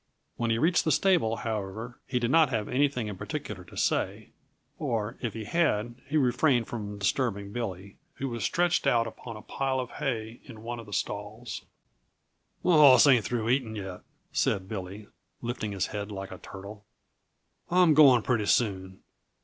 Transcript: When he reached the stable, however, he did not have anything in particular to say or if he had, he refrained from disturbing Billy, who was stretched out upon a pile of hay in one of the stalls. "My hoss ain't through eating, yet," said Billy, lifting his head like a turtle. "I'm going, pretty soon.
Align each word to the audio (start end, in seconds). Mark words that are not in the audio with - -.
When 0.35 0.49
he 0.49 0.57
reached 0.57 0.83
the 0.83 0.91
stable, 0.91 1.35
however, 1.37 1.99
he 2.07 2.17
did 2.17 2.31
not 2.31 2.49
have 2.49 2.67
anything 2.67 3.05
in 3.05 3.17
particular 3.17 3.63
to 3.65 3.77
say 3.77 4.31
or 4.79 5.15
if 5.21 5.35
he 5.35 5.43
had, 5.43 5.93
he 6.07 6.17
refrained 6.17 6.65
from 6.65 6.97
disturbing 6.97 7.51
Billy, 7.51 7.97
who 8.15 8.27
was 8.27 8.43
stretched 8.43 8.87
out 8.87 9.05
upon 9.05 9.35
a 9.35 9.43
pile 9.43 9.79
of 9.79 9.91
hay 9.91 10.41
in 10.45 10.63
one 10.63 10.79
of 10.79 10.87
the 10.87 10.91
stalls. 10.91 11.65
"My 12.63 12.73
hoss 12.73 13.05
ain't 13.05 13.25
through 13.25 13.49
eating, 13.49 13.75
yet," 13.75 14.01
said 14.31 14.67
Billy, 14.67 15.05
lifting 15.39 15.71
his 15.71 15.85
head 15.93 16.11
like 16.11 16.31
a 16.31 16.39
turtle. 16.39 16.83
"I'm 17.69 17.93
going, 17.93 18.23
pretty 18.23 18.47
soon. 18.47 19.01